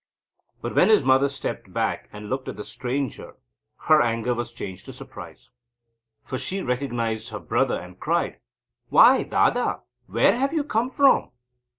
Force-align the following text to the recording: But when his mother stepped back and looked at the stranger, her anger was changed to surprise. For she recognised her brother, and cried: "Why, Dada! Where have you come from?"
But 0.63 0.73
when 0.73 0.89
his 0.89 1.03
mother 1.03 1.29
stepped 1.29 1.71
back 1.71 2.09
and 2.11 2.27
looked 2.27 2.47
at 2.47 2.55
the 2.57 2.63
stranger, 2.63 3.35
her 3.81 4.01
anger 4.01 4.33
was 4.33 4.51
changed 4.51 4.85
to 4.85 4.93
surprise. 4.93 5.51
For 6.25 6.39
she 6.39 6.63
recognised 6.63 7.29
her 7.29 7.37
brother, 7.39 7.79
and 7.79 7.99
cried: 7.99 8.39
"Why, 8.89 9.21
Dada! 9.21 9.81
Where 10.07 10.35
have 10.39 10.53
you 10.53 10.63
come 10.63 10.89
from?" 10.89 11.29